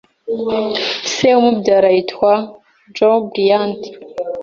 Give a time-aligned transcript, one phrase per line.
[1.13, 2.31] Se umubyara yitwa
[2.95, 3.81] Joe Bryant